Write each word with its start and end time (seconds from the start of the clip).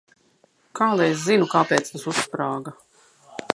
Kā 0.79 0.87
lai 1.01 1.09
es 1.09 1.19
zinu, 1.27 1.47
kāpēc 1.53 1.93
tas 1.93 2.09
uzsprāga? 2.15 2.77